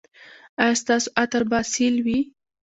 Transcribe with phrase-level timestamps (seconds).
[0.63, 2.19] ایا ستاسو عطر به اصیل وي؟